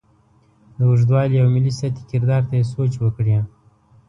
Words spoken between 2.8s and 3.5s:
وکړې.